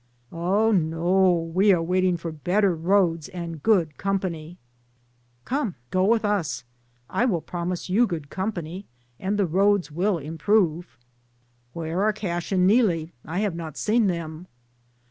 [0.31, 4.57] "Oh, no, we are waiting for better roads and good company."
[5.45, 6.63] "Come, go with us,
[7.07, 8.87] I will promise you good company,
[9.19, 10.97] and the roads will improve."
[11.73, 13.11] "Where are Cash and Neelie?
[13.25, 14.47] I have not seen them."